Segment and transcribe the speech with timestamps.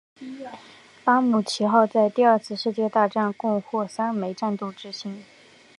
[1.05, 5.23] 拉姆齐号在第二次世界大战共获三枚战斗之星。